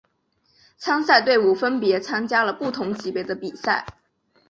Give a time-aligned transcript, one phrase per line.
[0.79, 3.85] 参赛队伍分别参加了不同级别的比赛。